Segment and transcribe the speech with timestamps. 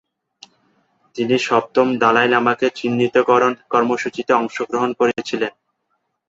[1.15, 5.53] তিনি সপ্তম দলাই লামাকে চিহ্নিতকরণ কর্মসূচীতে অংশগ্রহণ করেছিলেন।